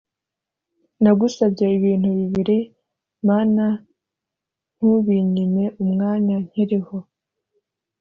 Nagusabye 1.01 1.65
ibintu 1.77 2.09
bibiri 2.17 2.57
mana 3.27 3.65
ntubinyime 4.75 5.65
umwanya 5.83 6.35
nkiriho 6.45 6.97